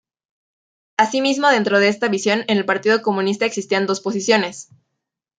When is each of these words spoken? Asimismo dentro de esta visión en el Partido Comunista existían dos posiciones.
Asimismo 0.97 1.49
dentro 1.49 1.79
de 1.79 1.87
esta 1.89 2.07
visión 2.07 2.41
en 2.47 2.57
el 2.57 2.65
Partido 2.65 3.03
Comunista 3.03 3.45
existían 3.45 3.85
dos 3.85 4.01
posiciones. 4.01 4.69